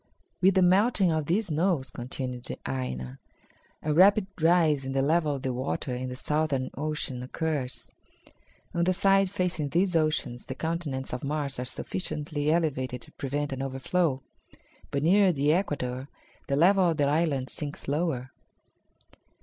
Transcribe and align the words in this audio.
"With 0.41 0.55
the 0.55 0.63
melting 0.63 1.11
of 1.11 1.27
these 1.27 1.45
snows," 1.49 1.91
continued 1.91 2.47
Aina, 2.67 3.19
"a 3.83 3.93
rapid 3.93 4.25
rise 4.41 4.83
in 4.83 4.93
the 4.93 5.01
level 5.03 5.35
of 5.35 5.43
the 5.43 5.53
water 5.53 5.93
in 5.93 6.09
the 6.09 6.15
southern 6.15 6.71
oceans 6.75 7.23
occurs. 7.23 7.91
On 8.73 8.83
the 8.83 8.93
side 8.95 9.29
facing 9.29 9.69
these 9.69 9.95
oceans 9.95 10.47
the 10.47 10.55
continents 10.55 11.13
of 11.13 11.23
Mars 11.23 11.59
are 11.59 11.65
sufficiently 11.65 12.49
elevated 12.51 12.99
to 13.03 13.11
prevent 13.11 13.53
an 13.53 13.61
overflow, 13.61 14.23
but 14.89 15.03
nearer 15.03 15.31
the 15.31 15.51
equator 15.51 16.07
the 16.47 16.55
level 16.55 16.89
of 16.89 16.97
the 16.97 17.05
land 17.05 17.51
sinks 17.51 17.87
lower." 17.87 18.31